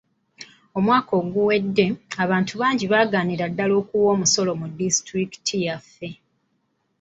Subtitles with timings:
[0.77, 1.85] Omwaka oguwedde,
[2.23, 6.09] abantu bangi baagaanira ddala okuwa omusolo mu disitulikiti yaffe.